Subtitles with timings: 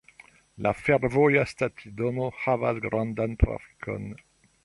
[0.65, 4.09] La fervoja stacidomo havas grandan trafikon.